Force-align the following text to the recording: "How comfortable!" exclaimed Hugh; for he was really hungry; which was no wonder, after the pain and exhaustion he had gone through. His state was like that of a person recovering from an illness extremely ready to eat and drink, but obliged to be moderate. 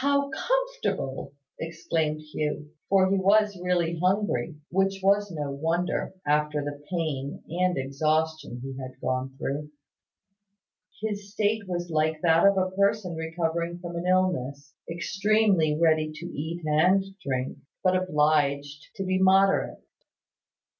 "How 0.00 0.30
comfortable!" 0.30 1.34
exclaimed 1.60 2.22
Hugh; 2.22 2.72
for 2.88 3.08
he 3.08 3.16
was 3.16 3.56
really 3.56 4.00
hungry; 4.00 4.56
which 4.68 4.98
was 5.00 5.30
no 5.30 5.52
wonder, 5.52 6.12
after 6.26 6.60
the 6.60 6.82
pain 6.90 7.44
and 7.48 7.78
exhaustion 7.78 8.58
he 8.64 8.76
had 8.82 9.00
gone 9.00 9.36
through. 9.38 9.70
His 11.00 11.32
state 11.32 11.68
was 11.68 11.88
like 11.88 12.20
that 12.22 12.44
of 12.48 12.58
a 12.58 12.72
person 12.74 13.14
recovering 13.14 13.78
from 13.78 13.94
an 13.94 14.08
illness 14.08 14.74
extremely 14.90 15.78
ready 15.80 16.10
to 16.16 16.26
eat 16.26 16.64
and 16.66 17.04
drink, 17.24 17.58
but 17.84 17.94
obliged 17.94 18.88
to 18.96 19.04
be 19.04 19.20
moderate. 19.20 19.80